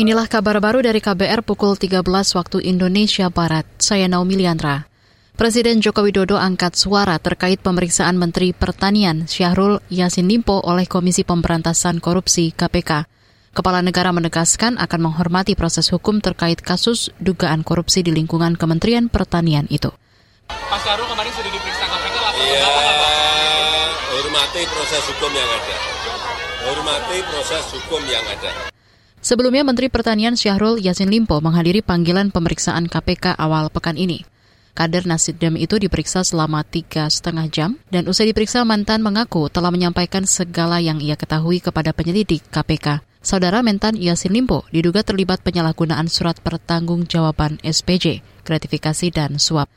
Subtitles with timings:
[0.00, 3.68] Inilah kabar baru dari KBR pukul 13 waktu Indonesia Barat.
[3.76, 4.88] Saya Naomi Liandra.
[5.36, 12.00] Presiden Joko Widodo angkat suara terkait pemeriksaan Menteri Pertanian Syahrul Yasin Limpo oleh Komisi Pemberantasan
[12.00, 13.04] Korupsi KPK.
[13.52, 19.68] Kepala negara menegaskan akan menghormati proses hukum terkait kasus dugaan korupsi di lingkungan Kementerian Pertanian
[19.68, 19.92] itu.
[20.48, 22.72] Pak Syahrul kemarin sudah diperiksa KPK, laporan Iya,
[24.16, 25.76] hormati proses hukum yang ada.
[26.72, 28.79] Hormati proses hukum yang ada.
[29.30, 34.26] Sebelumnya Menteri Pertanian Syahrul Yasin Limpo menghadiri panggilan pemeriksaan KPK awal pekan ini.
[34.74, 40.26] Kader Nasdem itu diperiksa selama tiga setengah jam dan usai diperiksa mantan mengaku telah menyampaikan
[40.26, 43.06] segala yang ia ketahui kepada penyelidik KPK.
[43.22, 49.70] Saudara Mentan Yasin Limpo diduga terlibat penyalahgunaan surat pertanggungjawaban SPJ, gratifikasi dan suap.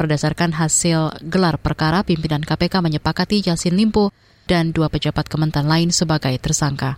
[0.00, 4.16] Berdasarkan hasil gelar perkara, pimpinan KPK menyepakati Yasin Limpo
[4.48, 6.96] dan dua pejabat Kementan lain sebagai tersangka.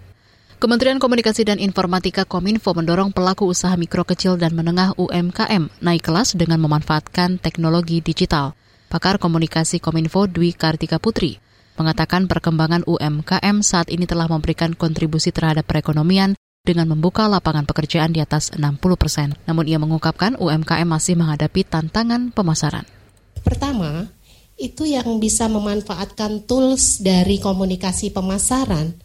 [0.57, 6.33] Kementerian Komunikasi dan Informatika Kominfo mendorong pelaku usaha mikro kecil dan menengah UMKM naik kelas
[6.33, 8.57] dengan memanfaatkan teknologi digital.
[8.89, 11.37] Pakar Komunikasi Kominfo Dwi Kartika Putri
[11.77, 16.33] mengatakan perkembangan UMKM saat ini telah memberikan kontribusi terhadap perekonomian
[16.65, 19.37] dengan membuka lapangan pekerjaan di atas 60 persen.
[19.45, 22.89] Namun ia mengungkapkan UMKM masih menghadapi tantangan pemasaran.
[23.45, 24.09] Pertama,
[24.57, 28.97] itu yang bisa memanfaatkan tools dari komunikasi pemasaran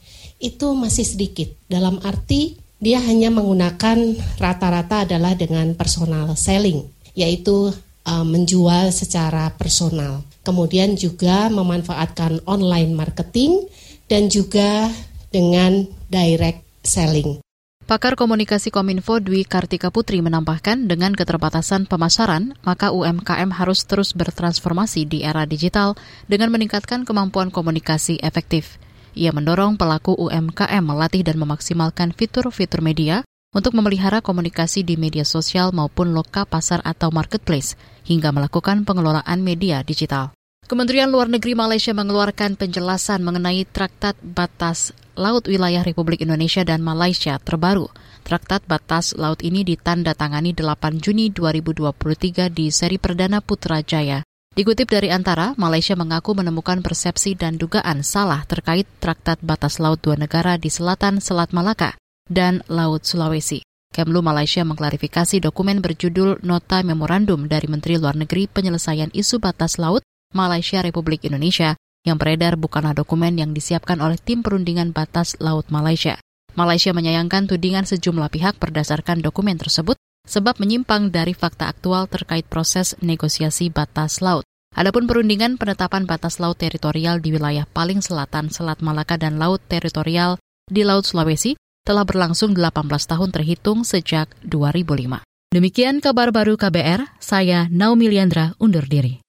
[0.42, 1.53] itu masih sedikit.
[1.70, 6.81] Dalam arti dia hanya menggunakan rata-rata adalah dengan personal selling,
[7.14, 7.70] yaitu
[8.09, 10.25] uh, menjual secara personal.
[10.42, 13.69] Kemudian juga memanfaatkan online marketing
[14.09, 14.89] dan juga
[15.30, 17.39] dengan direct selling.
[17.86, 25.06] Pakar Komunikasi Kominfo Dwi Kartika Putri menambahkan dengan keterbatasan pemasaran, maka UMKM harus terus bertransformasi
[25.06, 28.80] di era digital dengan meningkatkan kemampuan komunikasi efektif.
[29.11, 35.75] Ia mendorong pelaku UMKM melatih dan memaksimalkan fitur-fitur media untuk memelihara komunikasi di media sosial
[35.75, 37.75] maupun loka pasar atau marketplace,
[38.07, 40.31] hingga melakukan pengelolaan media digital.
[40.63, 47.35] Kementerian Luar Negeri Malaysia mengeluarkan penjelasan mengenai Traktat Batas Laut Wilayah Republik Indonesia dan Malaysia
[47.44, 47.91] terbaru.
[48.23, 54.23] Traktat Batas Laut ini ditandatangani 8 Juni 2023 di seri perdana Putrajaya.
[54.51, 60.19] Dikutip dari Antara, Malaysia mengaku menemukan persepsi dan dugaan salah terkait Traktat Batas Laut dua
[60.19, 61.95] negara di selatan Selat Malaka
[62.28, 63.63] dan Laut Sulawesi.
[63.95, 70.03] Kemlu Malaysia mengklarifikasi dokumen berjudul Nota Memorandum dari Menteri Luar Negeri Penyelesaian Isu Batas Laut
[70.35, 76.19] Malaysia Republik Indonesia yang beredar bukanlah dokumen yang disiapkan oleh tim perundingan batas laut Malaysia.
[76.59, 79.95] Malaysia menyayangkan tudingan sejumlah pihak berdasarkan dokumen tersebut
[80.31, 84.47] sebab menyimpang dari fakta aktual terkait proses negosiasi batas laut.
[84.72, 90.40] Adapun perundingan penetapan batas laut teritorial di wilayah paling selatan Selat Malaka dan laut teritorial
[90.72, 95.19] di Laut Sulawesi telah berlangsung 18 tahun terhitung sejak 2005.
[95.52, 99.19] Demikian kabar baru KBR, saya Naomi Liandra undur diri.